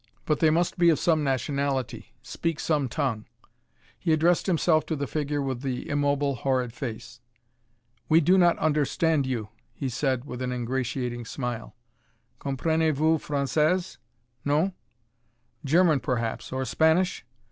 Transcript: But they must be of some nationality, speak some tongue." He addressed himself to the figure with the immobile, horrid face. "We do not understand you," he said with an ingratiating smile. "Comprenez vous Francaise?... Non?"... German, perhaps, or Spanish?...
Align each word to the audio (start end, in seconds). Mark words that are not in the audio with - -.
But 0.25 0.39
they 0.39 0.49
must 0.49 0.79
be 0.79 0.89
of 0.89 0.97
some 0.97 1.23
nationality, 1.23 2.15
speak 2.23 2.59
some 2.59 2.89
tongue." 2.89 3.25
He 3.99 4.11
addressed 4.11 4.47
himself 4.47 4.83
to 4.87 4.95
the 4.95 5.05
figure 5.05 5.43
with 5.43 5.61
the 5.61 5.87
immobile, 5.87 6.33
horrid 6.37 6.73
face. 6.73 7.21
"We 8.09 8.19
do 8.19 8.35
not 8.35 8.57
understand 8.57 9.27
you," 9.27 9.49
he 9.75 9.89
said 9.89 10.25
with 10.25 10.41
an 10.41 10.51
ingratiating 10.51 11.25
smile. 11.25 11.75
"Comprenez 12.39 12.97
vous 12.97 13.19
Francaise?... 13.19 13.99
Non?"... 14.43 14.73
German, 15.63 15.99
perhaps, 15.99 16.51
or 16.51 16.65
Spanish?... 16.65 17.23